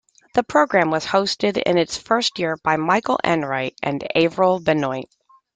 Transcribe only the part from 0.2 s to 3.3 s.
The program was hosted in its first year by Michael